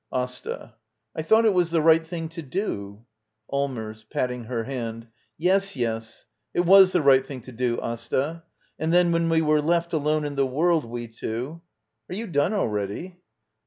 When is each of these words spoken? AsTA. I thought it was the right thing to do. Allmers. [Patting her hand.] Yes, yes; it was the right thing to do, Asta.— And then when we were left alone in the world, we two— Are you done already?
AsTA. 0.11 0.73
I 1.15 1.21
thought 1.21 1.45
it 1.45 1.53
was 1.53 1.69
the 1.69 1.79
right 1.79 2.03
thing 2.03 2.27
to 2.29 2.41
do. 2.41 3.05
Allmers. 3.53 4.03
[Patting 4.09 4.45
her 4.45 4.63
hand.] 4.63 5.07
Yes, 5.37 5.75
yes; 5.75 6.25
it 6.55 6.61
was 6.61 6.91
the 6.91 7.03
right 7.03 7.23
thing 7.23 7.41
to 7.41 7.51
do, 7.51 7.79
Asta.— 7.79 8.41
And 8.79 8.91
then 8.91 9.11
when 9.11 9.29
we 9.29 9.43
were 9.43 9.61
left 9.61 9.93
alone 9.93 10.25
in 10.25 10.33
the 10.33 10.47
world, 10.47 10.85
we 10.85 11.07
two— 11.07 11.61
Are 12.09 12.15
you 12.15 12.25
done 12.25 12.55
already? 12.55 13.19